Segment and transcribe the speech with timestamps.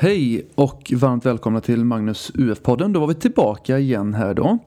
[0.00, 2.92] Hej och varmt välkomna till Magnus UF-podden.
[2.92, 4.58] Då var vi tillbaka igen här då.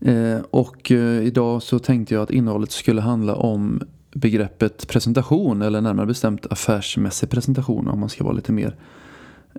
[0.00, 3.82] Eh, och eh, idag så tänkte jag att innehållet skulle handla om
[4.12, 8.76] begreppet presentation eller närmare bestämt affärsmässig presentation om man ska vara lite mer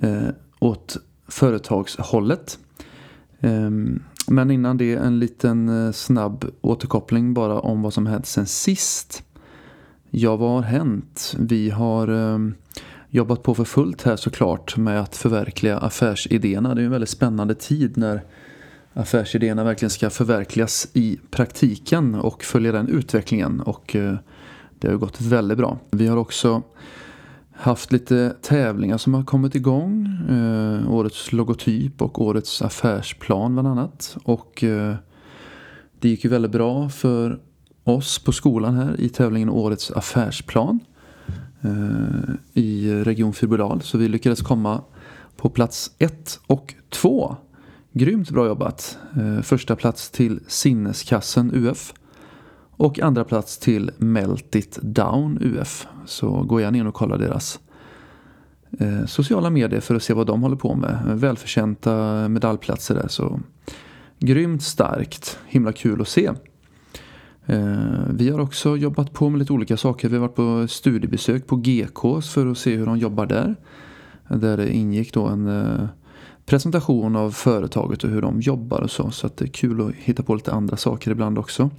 [0.01, 0.27] eh,
[0.59, 2.59] åt företagshållet.
[3.39, 8.45] Ehm, men innan det en liten eh, snabb återkoppling bara om vad som hänt sen
[8.45, 9.23] sist.
[10.09, 11.35] Ja, vad har hänt?
[11.39, 12.55] Vi har ehm,
[13.15, 16.75] jobbat på för fullt här såklart med att förverkliga affärsidéerna.
[16.75, 18.23] Det är en väldigt spännande tid när
[18.93, 23.59] affärsidéerna verkligen ska förverkligas i praktiken och följa den utvecklingen.
[23.59, 24.15] Och eh,
[24.79, 25.79] det har gått väldigt bra.
[25.91, 26.61] Vi har också
[27.51, 30.07] haft lite tävlingar som har kommit igång.
[30.29, 34.17] Eh, årets logotyp och årets affärsplan bland annat.
[34.23, 34.95] Och eh,
[35.99, 37.39] det gick ju väldigt bra för
[37.83, 40.79] oss på skolan här i tävlingen Årets affärsplan.
[41.65, 43.81] Eh, I Region Fyrbodal.
[43.81, 44.81] Så vi lyckades komma
[45.37, 47.35] på plats 1 och 2.
[47.93, 48.97] Grymt bra jobbat.
[49.15, 51.93] Eh, första plats till Sinneskassen UF.
[52.77, 55.87] Och andra plats till Melt It Down UF.
[56.05, 57.59] Så gå gärna in och kolla deras
[58.79, 60.99] eh, sociala medier för att se vad de håller på med.
[61.05, 63.07] Välförtjänta medaljplatser där.
[63.07, 63.39] Så
[64.19, 65.39] grymt starkt.
[65.47, 66.31] Himla kul att se.
[67.45, 70.09] Eh, vi har också jobbat på med lite olika saker.
[70.09, 73.55] Vi har varit på studiebesök på GKs för att se hur de jobbar där.
[74.27, 75.87] Där det ingick då en eh,
[76.45, 79.11] presentation av företaget och hur de jobbar och så.
[79.11, 81.69] Så att det är kul att hitta på lite andra saker ibland också.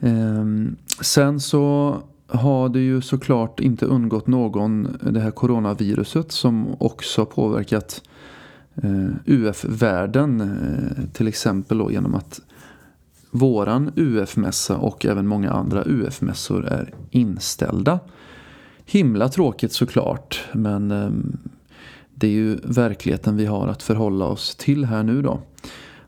[0.00, 1.96] Ehm, sen så
[2.26, 8.02] har det ju såklart inte undgått någon det här coronaviruset som också påverkat
[8.74, 10.52] eh, UF-världen.
[11.12, 12.40] Till exempel då genom att
[13.34, 18.00] våran UF-mässa och även många andra UF-mässor är inställda.
[18.86, 21.36] Himla tråkigt såklart men ehm,
[22.14, 25.40] det är ju verkligheten vi har att förhålla oss till här nu då.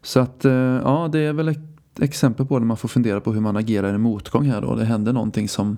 [0.03, 3.33] Så att eh, ja, det är väl ett exempel på när man får fundera på
[3.33, 4.75] hur man agerar i motgång här då.
[4.75, 5.77] Det händer någonting som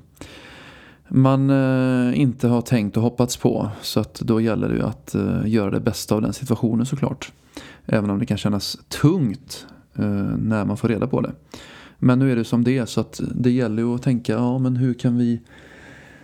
[1.09, 3.71] man eh, inte har tänkt och hoppats på.
[3.83, 7.33] Så att då gäller det ju att eh, göra det bästa av den situationen såklart.
[7.87, 9.67] Även om det kan kännas tungt
[9.99, 10.05] Eh,
[10.39, 11.33] när man får reda på det.
[11.99, 14.59] Men nu är det som det är så att det gäller ju att tänka, ja
[14.59, 15.41] men hur kan vi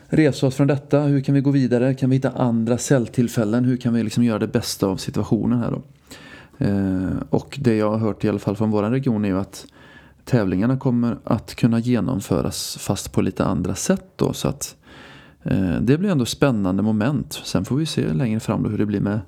[0.06, 1.00] resa oss från detta?
[1.00, 1.94] Hur kan vi gå vidare?
[1.94, 3.64] Kan vi hitta andra celltillfällen?
[3.64, 5.82] Hur kan vi liksom göra det bästa av situationen här då?
[6.64, 9.66] Eh, och det jag har hört i alla fall från vår region är ju att
[10.24, 14.76] tävlingarna kommer att kunna genomföras fast på lite andra sätt då så att
[15.42, 17.40] eh, det blir ändå spännande moment.
[17.44, 19.20] Sen får vi se längre fram då hur det blir med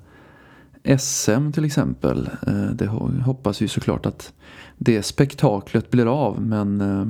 [0.97, 2.29] SM till exempel.
[2.47, 2.87] Eh, det
[3.25, 4.33] hoppas vi såklart att
[4.77, 7.05] det spektaklet blir av men eh,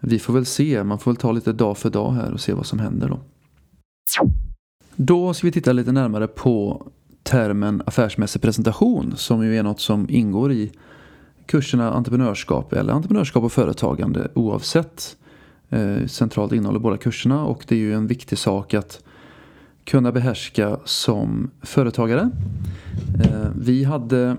[0.00, 0.84] vi får väl se.
[0.84, 3.20] Man får väl ta lite dag för dag här och se vad som händer då.
[4.96, 6.86] Då ska vi titta lite närmare på
[7.22, 10.72] termen affärsmässig presentation som ju är något som ingår i
[11.46, 15.16] kurserna entreprenörskap eller entreprenörskap och företagande oavsett
[15.70, 19.04] eh, centralt innehåll i båda kurserna och det är ju en viktig sak att
[19.84, 22.30] kunna behärska som företagare.
[23.24, 24.36] Eh, vi hade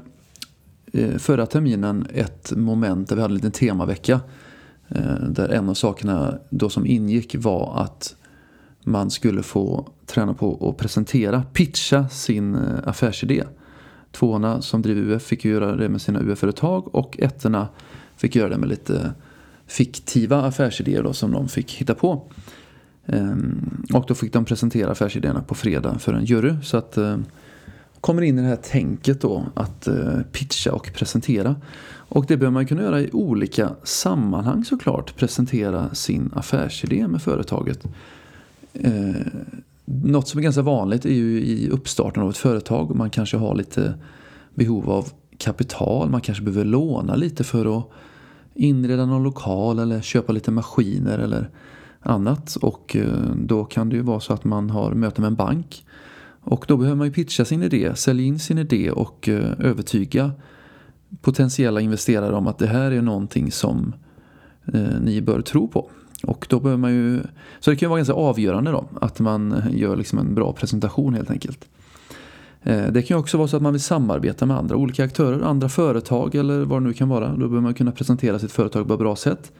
[0.93, 4.19] eh, förra terminen ett moment där vi hade en liten temavecka.
[4.87, 8.15] Eh, där en av sakerna då som ingick var att
[8.83, 12.55] man skulle få träna på att presentera, pitcha sin
[12.85, 13.43] affärsidé.
[14.11, 17.67] Tvåorna som driver UF fick göra det med sina UF-företag och ettorna
[18.17, 19.13] fick göra det med lite
[19.67, 22.31] fiktiva affärsidéer då, som de fick hitta på.
[23.05, 26.53] Ehm, och då fick de presentera affärsidéerna på fredag för en jury.
[26.63, 27.17] Så att eh,
[28.01, 31.55] kommer in i det här tänket då att eh, pitcha och presentera.
[31.87, 35.15] Och det behöver man kunna göra i olika sammanhang såklart.
[35.15, 37.83] Presentera sin affärsidé med företaget.
[38.73, 39.15] Ehm,
[39.85, 42.95] något som är ganska vanligt är ju i uppstarten av ett företag.
[42.95, 43.93] Man kanske har lite
[44.53, 46.09] behov av kapital.
[46.09, 47.89] Man kanske behöver låna lite för att
[48.53, 51.49] inreda någon lokal eller köpa lite maskiner eller
[52.05, 55.35] annat och eh, då kan det ju vara så att man har möte med en
[55.35, 55.85] bank
[56.41, 60.31] och då behöver man ju pitcha sin idé, sälja in sin idé och eh, övertyga
[61.21, 63.93] potentiella investerare om att det här är någonting som
[64.73, 65.89] eh, ni bör tro på.
[66.23, 67.21] Och då behöver man ju,
[67.59, 71.13] så det kan ju vara ganska avgörande då att man gör liksom en bra presentation
[71.13, 71.65] helt enkelt.
[72.63, 75.69] Det kan ju också vara så att man vill samarbeta med andra olika aktörer, andra
[75.69, 77.27] företag eller vad det nu kan vara.
[77.27, 79.51] Då behöver man kunna presentera sitt företag på ett bra sätt.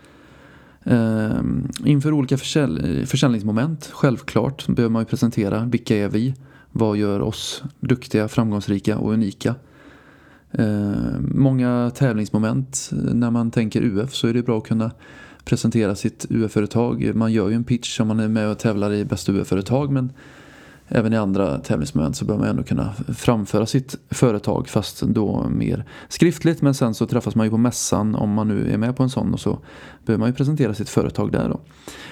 [0.86, 1.42] Eh,
[1.86, 6.34] inför olika försälj försäljningsmoment, självklart, behöver man ju presentera vilka är vi?
[6.72, 9.56] Vad gör oss duktiga, framgångsrika och unika?
[10.52, 14.92] Eh, många tävlingsmoment när man tänker UF så är det bra att kunna
[15.46, 17.12] presentera sitt UF-företag.
[17.16, 20.14] Man gör ju en pitch om man är med och tävlar i bästa UF-företag men
[20.88, 25.86] även i andra tävlingsmoment så bör man ändå kunna framföra sitt företag fast då mer
[26.10, 26.62] skriftligt.
[26.62, 29.10] Men sen så träffas man ju på mässan om man nu är med på en
[29.10, 29.60] sån och så
[30.06, 31.60] behöver man ju presentera sitt företag där då.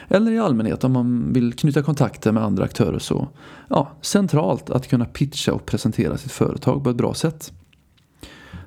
[0.07, 3.27] Eller i allmänhet om man vill knyta kontakter med andra aktörer så
[3.69, 7.53] ja, centralt att kunna pitcha och presentera sitt företag på ett bra sätt.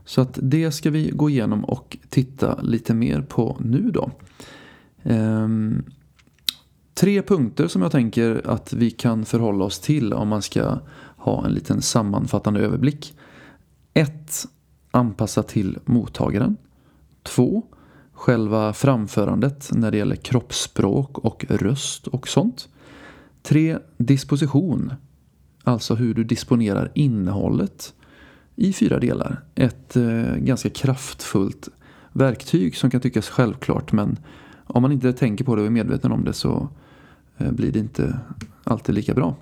[0.05, 4.11] Så att det ska vi gå igenom och titta lite mer på nu då.
[5.03, 5.85] Ehm,
[6.97, 10.79] tre punkter som jag tänker att vi kan förhålla oss till om man ska
[11.17, 13.15] ha en liten sammanfattande överblick.
[13.95, 14.47] 1.
[14.91, 16.57] Anpassa till mottagaren.
[17.23, 17.63] 2.
[18.13, 22.69] Själva framförandet när det gäller kroppsspråk och röst och sånt.
[23.43, 23.79] 3.
[23.97, 24.93] Disposition.
[25.65, 27.95] Alltså hur du disponerar innehållet
[28.55, 29.45] i fyra delar.
[29.55, 31.69] Ett eh, ganska kraftfullt
[32.13, 34.19] verktyg som kan tyckas självklart men
[34.67, 36.69] om man inte tänker på det och är medveten om det så
[37.39, 38.19] Eh, blir det inte
[38.65, 39.37] alltid lika bra.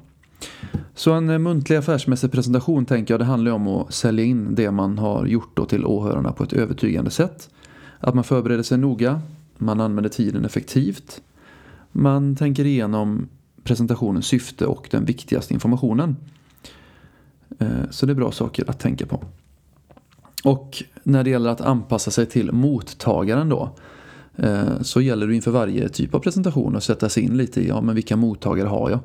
[0.94, 4.70] Så en eh, muntlig affärsmässig presentation tänker jag det handlar om att sälja in det
[4.70, 7.50] man har gjort då till åhörarna på ett övertygande sätt.
[8.00, 9.20] Att man förbereder sig noga,
[9.58, 11.22] man använder tiden effektivt,
[11.92, 13.28] man tänker igenom
[13.62, 16.16] presentationens syfte och den viktigaste informationen.
[17.58, 19.24] Eh, så det är bra saker att tänka på.
[20.44, 23.70] Och när det gäller att anpassa sig till mottagaren då
[24.36, 27.68] Eh, så gäller det inför varje typ av presentation att sätta sig in lite i
[27.68, 29.00] ja, men vilka mottagare har jag?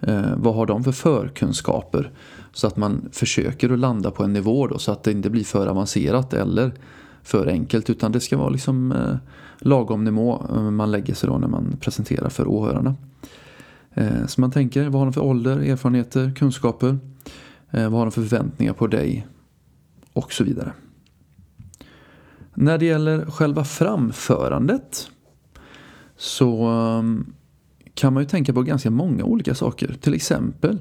[0.00, 2.10] Eh, vad har de för förkunskaper?
[2.52, 5.44] Så att man försöker att landa på en nivå då, så att det inte blir
[5.44, 6.72] för avancerat eller
[7.22, 9.16] för enkelt utan det ska vara liksom eh,
[9.58, 12.94] lagom nivå man lägger sig då när man presenterar för åhörarna.
[14.26, 16.98] Så man tänker, vad har de för ålder, erfarenheter, kunskaper?
[17.70, 19.26] Vad har de för förväntningar på dig?
[20.12, 20.72] Och så vidare.
[22.60, 25.10] När det gäller själva framförandet
[26.16, 27.32] så um,
[27.94, 29.96] kan man ju tänka på ganska många olika saker.
[30.00, 30.78] Till exempel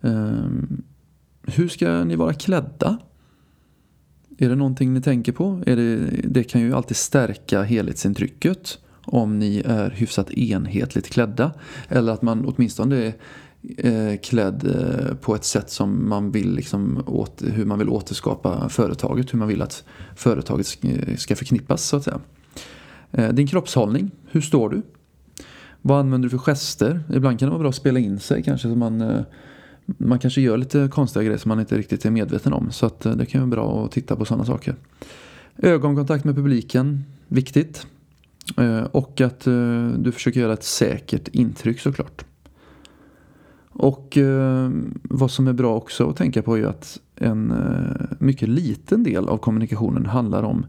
[0.00, 0.82] um,
[1.42, 2.98] hur ska ni vara klädda?
[4.38, 5.62] Är det någonting ni tänker på?
[5.66, 11.52] Är det, det kan ju alltid stärka helhetsintrycket om ni är hyfsat enhetligt klädda.
[11.88, 13.14] Eller att man åtminstone är
[13.78, 18.68] eh, klädd eh, på ett sätt som man vill liksom åt, hur man vill återskapa
[18.68, 19.84] företaget, hur man vill att
[20.16, 20.66] företaget
[21.16, 22.20] ska förknippas så att säga.
[23.12, 24.82] Eh, din kroppshållning, hur står du?
[25.82, 27.04] Vad använder du för gester?
[27.14, 29.20] Ibland kan det vara bra att spela in sig kanske så man eh,
[29.86, 32.70] man kanske gör lite konstiga grejer som man inte riktigt är medveten om.
[32.70, 34.74] Så att det kan vara bra att titta på sådana saker.
[35.58, 37.86] Ögonkontakt med publiken, viktigt.
[38.90, 39.40] Och att
[39.98, 42.24] du försöker göra ett säkert intryck såklart.
[43.78, 44.70] Och eh,
[45.02, 49.28] vad som är bra också att tänka på är att en eh, mycket liten del
[49.28, 50.66] av kommunikationen handlar om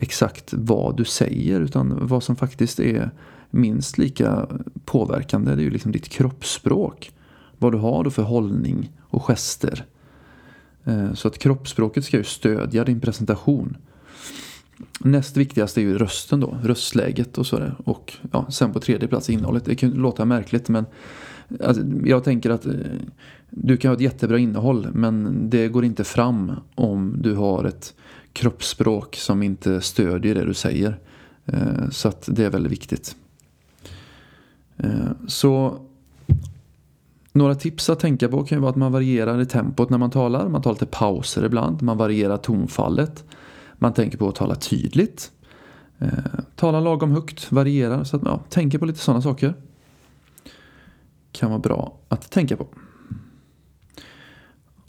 [0.00, 3.10] exakt vad du säger utan vad som faktiskt är
[3.50, 4.46] minst lika
[4.84, 7.12] påverkande det är ju liksom ditt kroppsspråk.
[7.58, 9.84] Vad du har då för hållning och gester.
[10.84, 13.76] Eh, så att kroppsspråket ska ju stödja din presentation.
[15.00, 17.74] Näst viktigast är ju rösten då, röstläget och sådär.
[17.84, 19.64] Och ja, sen på tredje plats innehållet.
[19.64, 20.84] Det kan låta märkligt men
[21.64, 22.72] Alltså, jag tänker att eh,
[23.50, 27.94] du kan ha ett jättebra innehåll men det går inte fram om du har ett
[28.32, 30.98] kroppsspråk som inte stödjer det du säger.
[31.46, 33.16] Eh, så att det är väldigt viktigt.
[34.76, 35.80] Eh, så
[37.32, 40.10] några tips att tänka på kan ju vara att man varierar i tempot när man
[40.10, 40.48] talar.
[40.48, 41.82] Man tar lite pauser ibland.
[41.82, 43.24] Man varierar tonfallet.
[43.74, 45.30] Man tänker på att tala tydligt.
[46.56, 48.04] Tala lagom högt, varierar.
[48.04, 49.54] Så att, ja, tänker på lite sådana saker
[51.38, 52.66] kan vara bra att tänka på.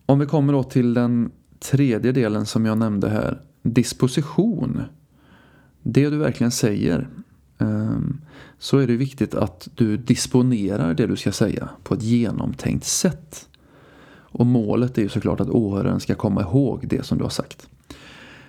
[0.06, 3.42] Om vi kommer då till den tredje delen som jag nämnde här.
[3.64, 4.82] Disposition.
[5.84, 7.10] Det du verkligen säger.
[7.58, 8.22] Ehm,
[8.60, 13.50] så är det viktigt att du disponerar det du ska säga på ett genomtänkt sätt.
[14.32, 17.68] Och målet är ju såklart att åhöraren ska komma ihåg det som du har sagt.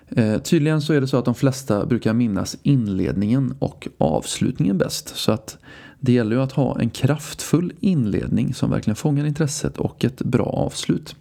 [0.09, 5.17] Eh, tydligen så är det så att de flesta brukar minnas inledningen och avslutningen bäst.
[5.17, 5.59] Så att
[6.01, 10.47] det gäller ju att ha en kraftfull inledning som verkligen fångar intresset och ett bra
[10.47, 11.17] avslut.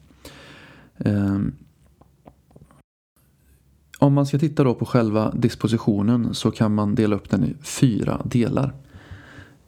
[0.97, 1.53] Ehm,
[3.99, 7.55] om man ska titta då på själva dispositionen så kan man dela upp den i
[7.61, 8.73] fyra delar.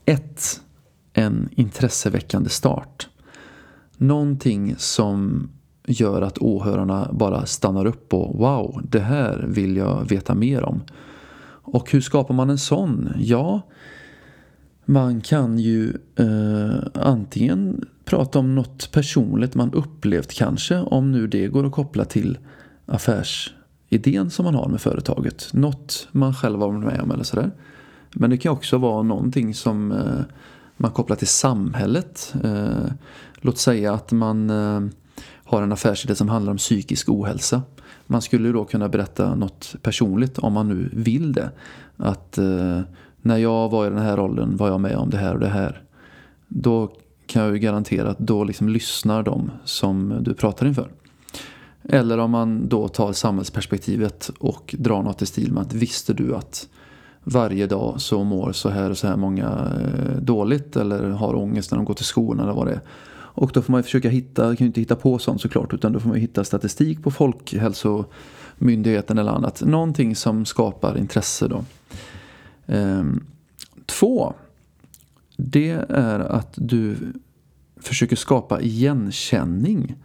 [0.05, 0.61] 1.
[1.13, 3.09] En intresseväckande start.
[3.97, 5.49] Någonting som
[5.85, 10.81] gör att åhörarna bara stannar upp och wow, det här vill jag veta mer om.
[11.63, 13.13] Och hur skapar man en sån?
[13.17, 13.61] Ja,
[14.91, 21.47] man kan ju eh, antingen prata om något personligt man upplevt kanske, om nu det
[21.47, 22.37] går att koppla till
[22.85, 25.49] affärsidén som man har med företaget.
[25.53, 27.51] Något man själv har varit med om eller sådär.
[28.11, 30.21] Men det kan också vara någonting som eh,
[30.77, 32.33] man kopplar till samhället.
[32.43, 32.91] Eh,
[33.35, 34.81] låt säga att man eh,
[35.43, 37.61] har en affärsidé som handlar om psykisk ohälsa.
[38.07, 41.51] Man skulle då kunna berätta något personligt om man nu vill det.
[41.97, 42.81] Att eh,
[43.21, 45.49] när jag var i den här rollen var jag med om det här och det
[45.49, 45.81] här.
[46.47, 46.91] Då
[47.25, 50.91] kan jag ju garantera att då liksom lyssnar de som du pratar inför.
[51.83, 56.35] Eller om man då tar samhällsperspektivet och drar något i stil med att visste du
[56.35, 56.67] att
[57.23, 61.71] varje dag så mår så här och så här många eh, dåligt eller har ångest
[61.71, 62.81] när de går till skolan eller vad det är.
[63.33, 65.99] Och då får man försöka hitta, kan ju inte hitta på sånt såklart, utan då
[65.99, 69.61] får man hitta statistik på Folkhälsomyndigheten eller annat.
[69.61, 71.63] Någonting som skapar intresse då.
[72.71, 73.23] Ehm,
[73.85, 74.33] två,
[75.37, 76.95] det är att du
[77.79, 79.95] försöker skapa igenkänning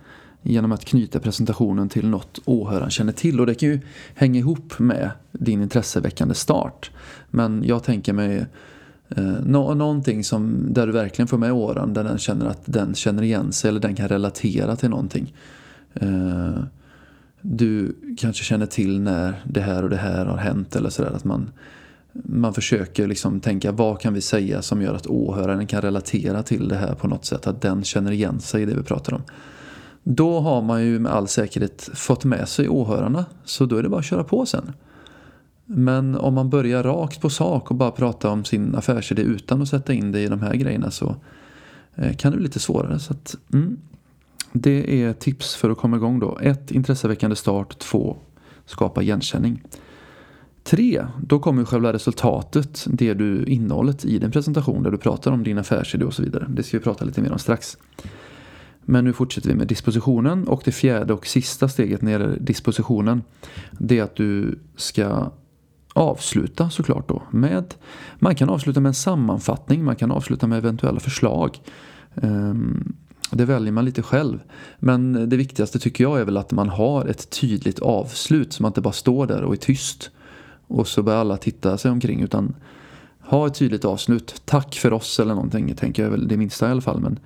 [0.43, 3.41] genom att knyta presentationen till något åhöraren känner till.
[3.41, 3.81] Och det kan ju
[4.15, 6.91] hänga ihop med din intresseväckande start.
[7.31, 8.47] Men jag tänker mig
[9.09, 12.95] eh, nå någonting som, där du verkligen får med åren, där den känner att den
[12.95, 15.35] känner igen sig eller den kan relatera till någonting.
[15.95, 16.59] Eh,
[17.41, 21.11] du kanske känner till när det här och det här har hänt eller sådär.
[21.11, 21.51] Att man,
[22.25, 26.69] man försöker liksom tänka vad kan vi säga som gör att åhöraren kan relatera till
[26.69, 27.47] det här på något sätt.
[27.47, 29.23] Att den känner igen sig i det vi pratar om.
[30.03, 33.25] Då har man ju med all säkerhet fått med sig åhörarna.
[33.45, 34.73] Så då är det bara att köra på sen.
[35.65, 39.69] Men om man börjar rakt på sak och bara prata om sin affärsidé utan att
[39.69, 41.17] sätta in det i de här grejerna så
[41.95, 42.99] eh, kan det bli lite svårare.
[42.99, 43.77] Så att, mm,
[44.53, 46.39] det är tips för att komma igång då.
[46.43, 46.71] 1.
[46.71, 47.79] intresseväckande start.
[47.79, 48.17] 2.
[48.67, 49.63] skapa igenkänning.
[50.67, 55.43] Tre, då kommer själva resultatet, det du innehållet i din presentation där du pratar om
[55.43, 56.47] din affärsidé och så vidare.
[56.49, 57.79] Det ska vi prata lite mer om strax.
[58.85, 62.39] Men nu fortsätter vi med dispositionen och det fjärde och sista steget när det gäller
[62.41, 63.23] dispositionen
[63.71, 65.33] det är att du ska
[65.93, 67.75] avsluta såklart då med
[68.19, 71.59] man kan avsluta med en sammanfattning, man kan avsluta med eventuella förslag.
[72.15, 72.95] Ehm,
[73.31, 74.39] det väljer man lite själv.
[74.79, 78.71] Men det viktigaste tycker jag är väl att man har ett tydligt avslut så man
[78.71, 80.11] inte bara står där och är tyst.
[80.67, 82.55] Och så börjar alla titta sig omkring utan
[83.21, 84.43] ha ett tydligt avslut.
[84.45, 87.01] Tack för oss eller någonting tänker jag väl det minsta i alla fall.
[87.01, 87.19] Men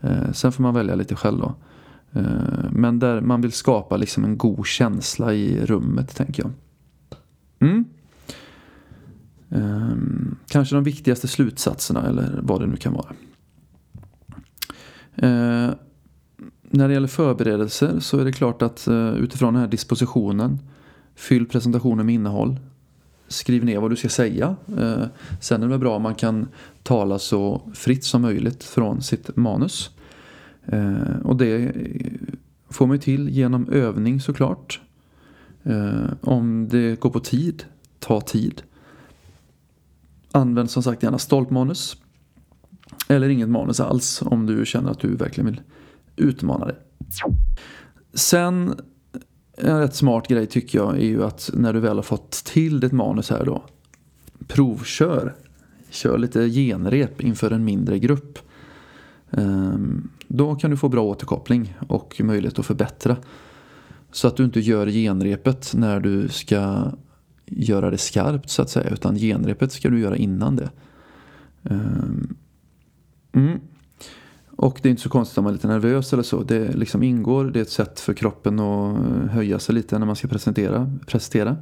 [0.00, 1.54] Eh, sen får man välja lite själv då.
[2.12, 6.52] Eh, men där man vill skapa liksom en god känsla i rummet tänker jag.
[7.58, 7.84] Mm.
[9.50, 9.96] Eh,
[10.48, 13.14] kanske de viktigaste slutsatserna eller vad det nu kan vara.
[15.14, 15.74] Eh,
[16.70, 20.58] när det gäller förberedelser så är det klart att eh, utifrån den här dispositionen
[21.14, 22.60] fyll presentationen med innehåll.
[23.28, 24.56] Skriv ner vad du ska säga.
[24.78, 25.04] Eh,
[25.40, 26.48] sen är det bra om man kan
[26.82, 29.90] tala så fritt som möjligt från sitt manus.
[30.66, 31.72] Eh, och det
[32.70, 34.80] får man ju till genom övning såklart.
[35.62, 37.64] Eh, om det går på tid,
[37.98, 38.62] ta tid.
[40.32, 41.96] Använd som sagt gärna stolpmanus.
[43.08, 45.60] Eller inget manus alls om du känner att du verkligen vill
[46.16, 46.76] utmana dig.
[48.14, 48.74] Sen
[49.56, 52.80] en rätt smart grej tycker jag är ju att när du väl har fått till
[52.80, 53.64] ditt manus här då.
[54.46, 55.34] Provkör.
[55.90, 58.38] Kör lite genrep inför en mindre grupp.
[59.30, 63.16] Ehm, då kan du få bra återkoppling och möjlighet att förbättra.
[64.12, 66.92] Så att du inte gör genrepet när du ska
[67.46, 68.90] göra det skarpt så att säga.
[68.90, 70.70] Utan genrepet ska du göra innan det.
[71.62, 72.36] Ehm,
[73.32, 73.60] mm.
[74.56, 76.42] Och det är inte så konstigt om man är lite nervös eller så.
[76.42, 80.06] Det liksom ingår, det är ett sätt för kroppen att eh, höja sig lite när
[80.06, 81.56] man ska presentera, prestera.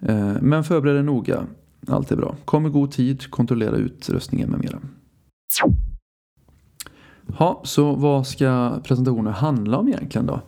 [0.00, 1.46] Eh, men förbered dig noga.
[1.86, 2.36] Allt är bra.
[2.44, 4.78] Kom i god tid, kontrollera utrustningen med mera.
[7.38, 10.40] Ja, så vad ska presentationen handla om egentligen då?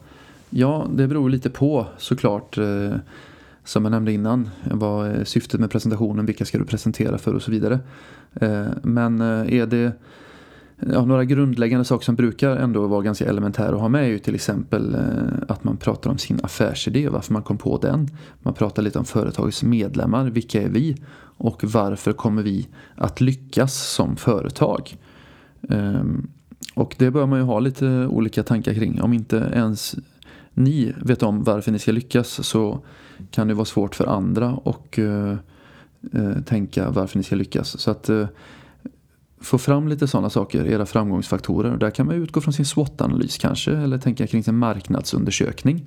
[0.50, 2.58] Ja, det beror lite på såklart.
[2.58, 2.94] Eh,
[3.64, 4.50] som jag nämnde innan.
[4.70, 6.26] Vad är syftet med presentationen?
[6.26, 7.78] Vilka ska du presentera för och så vidare.
[8.34, 9.92] Eh, men är det
[10.90, 14.18] ja, några grundläggande saker som brukar ändå vara ganska elementära att ha med är ju
[14.18, 18.08] till exempel eh, att man pratar om sin affärsidé, varför man kom på den.
[18.42, 20.96] Man pratar lite om företagets medlemmar, vilka är vi?
[21.36, 24.96] Och varför kommer vi att lyckas som företag?
[25.68, 26.30] Ehm,
[26.74, 29.02] och det bör man ju ha lite olika tankar kring.
[29.02, 29.96] Om inte ens
[30.52, 32.80] ni vet om varför ni ska lyckas så
[33.30, 35.32] kan det vara svårt för andra att eh,
[36.12, 37.80] eh, tänka varför ni ska lyckas.
[37.80, 38.10] Så att
[39.42, 41.76] få fram lite sådana saker, era framgångsfaktorer.
[41.76, 45.84] Där kan man utgå från sin SWOT-analys kanske eller tänka kring sin marknadsundersökning.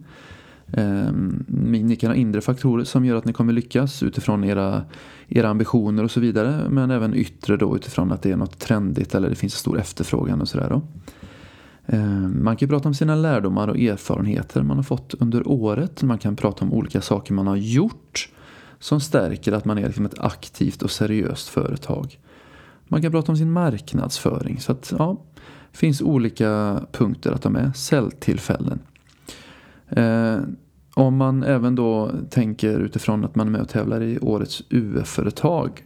[0.74, 4.84] Ehm, ni kan ha inre faktorer som gör att ni kommer lyckas utifrån era,
[5.28, 6.70] era ambitioner och så vidare.
[6.70, 9.80] Men även yttre då utifrån att det är något trendigt eller det finns en stor
[9.80, 10.82] efterfrågan och sådär.
[11.86, 16.04] Ehm, man kan prata om sina lärdomar och erfarenheter man har fått under året.
[16.04, 18.30] Man kan prata om olika saker man har gjort
[18.80, 22.20] som stärker att man är liksom ett aktivt och seriöst företag.
[22.88, 24.60] Man kan prata om sin marknadsföring.
[24.60, 25.18] Så att, ja,
[25.72, 27.76] det finns olika punkter att ta med.
[27.76, 28.80] Säljtillfällen.
[29.90, 30.38] Eh,
[30.94, 35.84] om man även då tänker utifrån att man är med och tävlar i årets UF-företag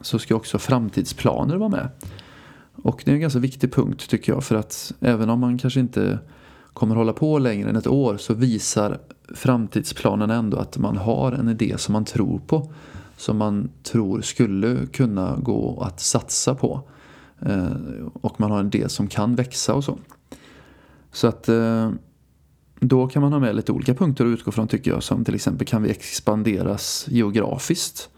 [0.00, 1.88] så ska också framtidsplaner vara med.
[2.82, 5.80] Och det är en ganska viktig punkt tycker jag för att även om man kanske
[5.80, 6.18] inte
[6.72, 8.98] kommer hålla på längre än ett år så visar
[9.34, 12.72] framtidsplanen ändå att man har en idé som man tror på.
[13.22, 16.88] Som man tror skulle kunna gå att satsa på.
[17.40, 17.72] Eh,
[18.12, 19.98] och man har en del som kan växa och så.
[21.12, 21.90] Så att eh,
[22.80, 25.02] då kan man ha med lite olika punkter att utgå från tycker jag.
[25.02, 28.10] Som till exempel kan vi expanderas geografiskt?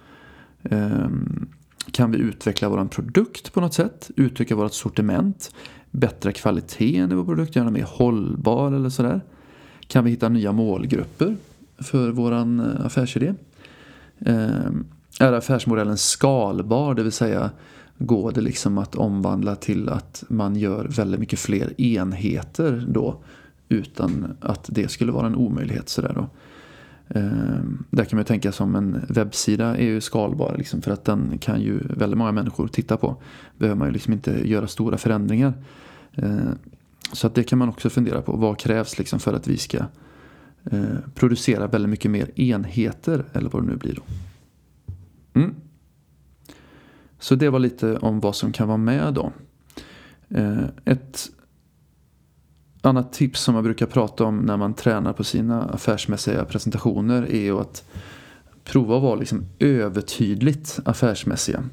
[0.62, 1.08] Eh,
[1.92, 4.10] kan vi utveckla vår produkt på något sätt?
[4.16, 5.54] Utöka vårt sortiment?
[5.90, 7.56] Bättra kvaliteten i vår produkt?
[7.56, 9.20] Göra den mer hållbar eller sådär?
[9.86, 11.36] Kan vi hitta nya målgrupper
[11.78, 12.32] för vår
[12.86, 13.34] affärsidé?
[15.20, 16.94] Är affärsmodellen skalbar?
[16.94, 17.50] Det vill säga
[17.98, 23.22] går det liksom att omvandla till att man gör väldigt mycket fler enheter då
[23.68, 25.88] utan att det skulle vara en omöjlighet.
[25.88, 26.28] Sådär då.
[27.08, 31.38] Ehm, där kan man tänka som en webbsida är ju skalbar liksom, för att den
[31.38, 33.16] kan ju väldigt många människor titta på.
[33.58, 35.52] Behöver man ju liksom inte göra stora förändringar.
[36.14, 36.58] Ehm,
[37.12, 38.36] så att det kan man också fundera på.
[38.36, 39.78] Vad krävs liksom för att vi ska
[40.70, 40.82] eh,
[41.14, 44.02] producera väldigt mycket mer enheter eller vad det nu blir då.
[45.34, 45.54] Mm.
[47.18, 49.32] Så det var lite om vad som kan vara med då.
[50.28, 51.30] Eh, ett
[52.82, 57.40] annat tips som man brukar prata om när man tränar på sina affärsmässiga presentationer är
[57.40, 57.84] ju att
[58.64, 61.64] prova att vara liksom övertydligt affärsmässiga.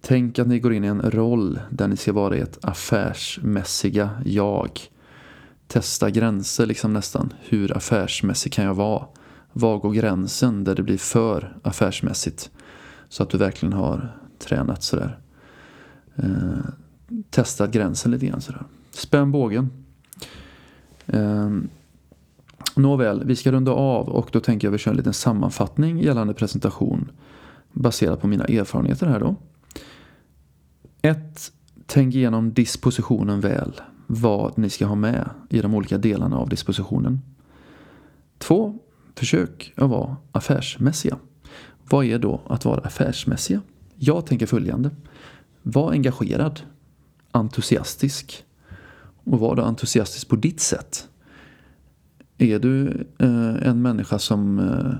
[0.00, 4.80] Tänk att ni går in i en roll där ni ska vara ert affärsmässiga jag.
[5.66, 7.32] Testa gränser liksom nästan.
[7.40, 9.06] Hur affärsmässig kan jag vara?
[9.52, 12.50] Var går gränsen där det blir för affärsmässigt?
[13.10, 15.18] Så att du verkligen har tränat sådär.
[16.16, 16.64] Eh,
[17.30, 18.62] testat gränsen lite grann sådär.
[18.90, 19.70] Spänn bågen.
[21.06, 21.50] Eh,
[22.76, 25.98] nåväl, vi ska runda av och då tänker jag att vi kör en liten sammanfattning
[25.98, 27.10] gällande presentation
[27.72, 29.36] baserat på mina erfarenheter här då.
[31.02, 31.52] 1.
[31.86, 33.80] Tänk igenom dispositionen väl.
[34.06, 37.20] Vad ni ska ha med i de olika delarna av dispositionen.
[38.38, 38.78] 2.
[39.14, 41.18] Försök att vara affärsmässiga.
[41.90, 43.60] Vad är då att vara affärsmässiga?
[43.96, 44.90] Jag tänker följande.
[45.62, 46.60] Var engagerad.
[47.32, 48.44] Entusiastisk.
[49.24, 51.08] Och var då entusiastisk på ditt sätt.
[52.38, 54.92] Är du eh, en människa som eh,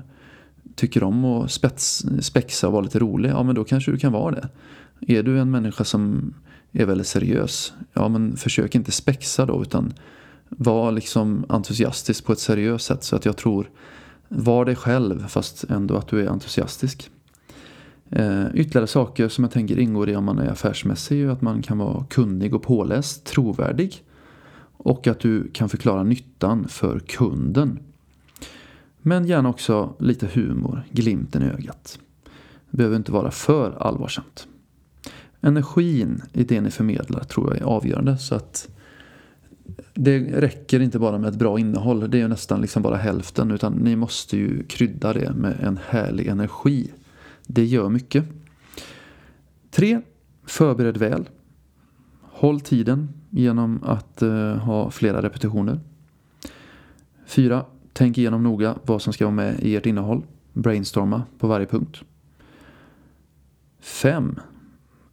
[0.75, 4.11] tycker om att spets, spexa och vara lite rolig, ja men då kanske du kan
[4.11, 4.49] vara det.
[5.07, 6.33] Är du en människa som
[6.71, 9.93] är väldigt seriös, ja men försök inte spexa då utan
[10.49, 13.03] var liksom entusiastisk på ett seriöst sätt.
[13.03, 13.69] Så att jag tror,
[14.33, 17.09] var dig själv fast ändå att du är entusiastisk.
[18.09, 21.61] Eh, ytterligare saker som jag tänker ingår i om man är affärsmässig är att man
[21.61, 24.03] kan vara kunnig och påläst, trovärdig.
[24.83, 27.79] Och att du kan förklara nyttan för kunden.
[29.01, 31.99] Men gärna också lite humor, glimten i ögat.
[32.69, 34.47] Det behöver inte vara för allvarsamt.
[35.41, 38.17] Energin i det ni förmedlar tror jag är avgörande.
[38.17, 38.69] Så att
[39.93, 42.11] det räcker inte bara med ett bra innehåll.
[42.11, 43.51] Det är ju nästan liksom bara hälften.
[43.51, 46.91] Utan ni måste ju krydda det med en härlig energi.
[47.47, 48.25] Det gör mycket.
[49.71, 50.01] 3.
[50.45, 51.29] Förbered väl.
[52.21, 55.79] Håll tiden genom att eh, ha flera repetitioner.
[57.25, 57.65] 4.
[57.93, 60.23] Tänk igenom noga vad som ska vara med i ert innehåll.
[60.53, 62.01] Brainstorma på varje punkt.
[63.79, 64.39] 5.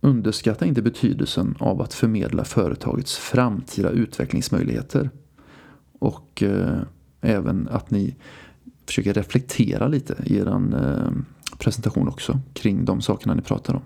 [0.08, 5.10] Underskatta inte betydelsen av att förmedla företagets framtida utvecklingsmöjligheter.
[5.98, 6.78] Och eh,
[7.20, 8.16] även att ni
[8.86, 11.10] försöker reflektera lite i er eh,
[11.58, 13.82] presentation också kring de sakerna ni pratar om.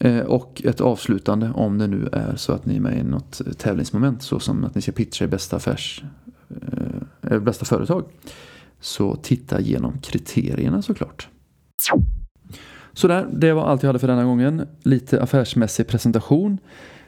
[0.00, 3.40] Eh, och ett avslutande om det nu är så att ni är med i något
[3.46, 6.04] eh, tävlingsmoment så som att ni ska pitcha i bästa, affärs,
[7.22, 8.04] eh, bästa företag.
[8.80, 11.28] Så titta igenom kriterierna såklart.
[12.96, 14.66] Sådär, det var allt jag hade för denna gången.
[14.82, 16.58] Lite affärsmässig presentation.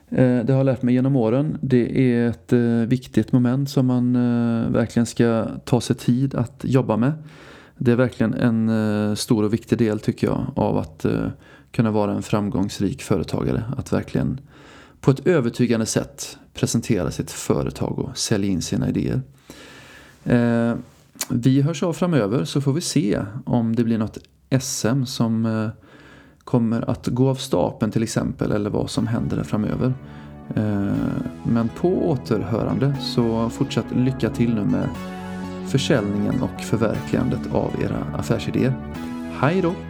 [0.09, 1.59] Eh, det har jag lärt mig genom åren.
[1.61, 6.61] Det är ett eh, viktigt moment som man eh, verkligen ska ta sig tid att
[6.65, 7.13] jobba med.
[7.77, 11.07] Det är verkligen en stor och viktig del tycker jag av att
[11.71, 13.63] kunna vara en framgångsrik företagare.
[13.77, 14.41] Att verkligen
[15.01, 19.21] på ett övertygande sätt presentera sitt företag och sälja in sina idéer.
[21.31, 24.19] Vi hörs av framöver så får vi se om det blir något
[24.61, 25.69] SM som eh,
[26.45, 29.95] kommer att gå av stapeln till exempel eller vad som händer framöver.
[30.55, 30.93] Eh,
[31.43, 34.89] men på återhörande så fortsatt lycka till nu med
[35.67, 38.73] försäljningen och förverkligandet av era affärsidéer.
[39.41, 39.88] Hej då!